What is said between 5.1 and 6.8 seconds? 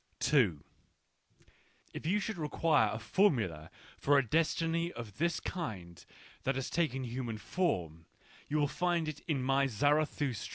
this kind that has